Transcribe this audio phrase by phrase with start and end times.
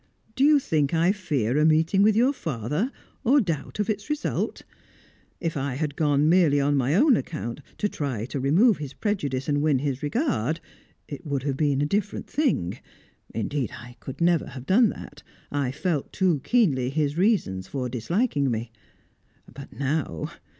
[0.35, 2.91] "Do you think I fear a meeting with your father,
[3.23, 4.63] or doubt of its result?
[5.39, 9.47] If I had gone merely on my own account, to try to remove his prejudice
[9.47, 10.59] and win his regard,
[11.07, 12.79] it would have been a different thing;
[13.35, 18.49] indeed, I could never have done that; I felt too keenly his reasons for disliking
[18.49, 18.71] me.
[19.53, 20.31] But now!